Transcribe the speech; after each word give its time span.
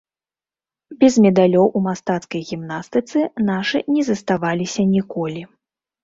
Без 1.01 1.17
медалёў 1.25 1.67
у 1.79 1.81
мастацкай 1.87 2.41
гімнастыцы 2.49 3.19
нашы 3.49 3.77
не 3.97 4.03
заставаліся 4.07 4.81
ніколі. 4.95 5.45